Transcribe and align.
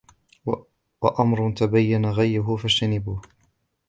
وَأَمْرٌ 1.01 1.51
تَبَيَّنَ 1.51 2.05
غَيُّهُ 2.05 2.55
فَاجْتَنِبُوهُ 2.55 3.21